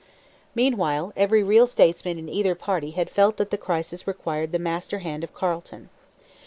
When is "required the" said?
4.07-4.57